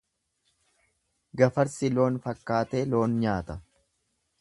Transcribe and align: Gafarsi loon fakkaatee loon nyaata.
Gafarsi 1.43 1.91
loon 1.99 2.19
fakkaatee 2.25 2.85
loon 2.95 3.17
nyaata. 3.25 3.63